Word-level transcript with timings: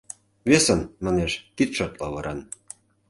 Весын, 0.49 0.81
манеш, 1.03 1.31
кидшат 1.55 1.93
лавыран. 2.01 2.39